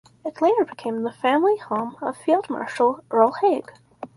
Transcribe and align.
It 0.25 0.41
later 0.41 0.65
became 0.65 1.03
the 1.03 1.11
family 1.11 1.57
home 1.57 1.95
of 2.01 2.17
Field 2.17 2.49
Marshal 2.49 3.03
Earl 3.11 3.33
Haig. 3.33 3.71